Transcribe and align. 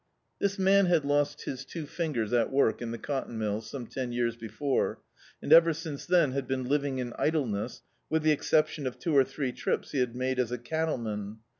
This 0.39 0.57
man 0.57 0.87
had 0.87 1.05
lost 1.05 1.43
his 1.43 1.63
two 1.63 1.85
fingers 1.85 2.33
at 2.33 2.51
work 2.51 2.81
in 2.81 2.89
the 2.89 2.97
cotton 2.97 3.37
mills, 3.37 3.69
some 3.69 3.85
ten 3.85 4.11
years 4.11 4.35
before, 4.35 4.99
and 5.43 5.53
ever 5.53 5.73
since 5.73 6.07
dien 6.07 6.31
had 6.31 6.47
been 6.47 6.63
living 6.63 6.97
in 6.97 7.13
idleness, 7.19 7.83
with 8.09 8.23
the 8.23 8.31
exception 8.31 8.87
of 8.87 8.97
two 8.97 9.15
or 9.15 9.23
three 9.23 9.51
trips 9.51 9.91
he 9.91 9.99
had 9.99 10.15
made 10.15 10.39
as 10.39 10.51
a 10.51 10.57
cattleman. 10.57 11.41